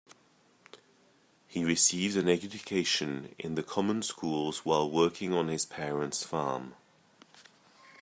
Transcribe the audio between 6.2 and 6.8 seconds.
farm.